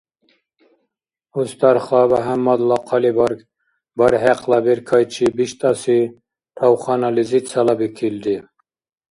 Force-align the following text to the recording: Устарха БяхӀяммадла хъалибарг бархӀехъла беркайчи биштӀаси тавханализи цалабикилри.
Устарха 1.39 2.01
БяхӀяммадла 2.09 2.77
хъалибарг 2.87 3.39
бархӀехъла 3.97 4.59
беркайчи 4.65 5.25
биштӀаси 5.35 5.99
тавханализи 6.57 7.39
цалабикилри. 7.47 8.35